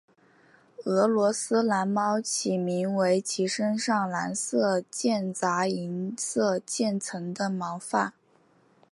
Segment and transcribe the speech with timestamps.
[0.85, 8.13] 俄罗斯蓝猫起名为其身上蓝色间杂银色渐层的毛发。